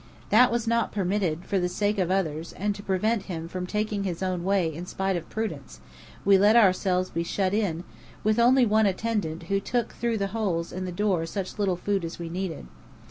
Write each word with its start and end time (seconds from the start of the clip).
That 0.31 0.51
was 0.51 0.65
not 0.65 0.91
permitted, 0.91 1.45
for 1.45 1.59
the 1.59 1.69
sake 1.69 1.99
of 1.99 2.09
others; 2.09 2.53
and 2.53 2.73
to 2.73 2.81
prevent 2.81 3.21
him 3.29 3.47
from 3.47 3.67
taking 3.67 4.03
his 4.03 4.23
own 4.23 4.43
way 4.43 4.73
in 4.73 4.87
spite 4.87 5.15
of 5.15 5.29
prudence, 5.29 5.79
we 6.25 6.39
let 6.39 6.55
ourselves 6.55 7.11
be 7.11 7.21
shut 7.21 7.53
in, 7.53 7.83
with 8.23 8.39
only 8.39 8.65
one 8.65 8.87
attendant 8.87 9.43
who 9.43 9.59
took 9.59 9.91
through 9.93 10.17
the 10.17 10.29
holes 10.33 10.71
in 10.71 10.85
the 10.85 10.91
door 10.91 11.27
such 11.27 11.59
little 11.59 11.77
food 11.77 12.03
as 12.03 12.17
we 12.17 12.29
needed. 12.29 12.65